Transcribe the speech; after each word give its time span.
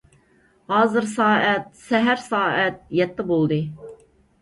ھازىر 0.73 1.09
سائەت 1.11 1.69
سەھەر 1.83 2.25
سائەت 2.25 2.83
يەتتە 3.05 3.31
بولدى. 3.33 3.65